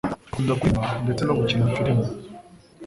[0.27, 2.05] Akunda kuririmba ndetse no gukina filime